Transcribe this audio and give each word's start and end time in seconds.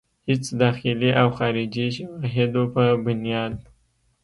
هيڅ 0.27 0.43
داخلي 0.61 1.09
او 1.21 1.27
خارجي 1.37 1.85
شواهدو 1.95 2.63
پۀ 2.73 2.83
بنياد 3.03 3.53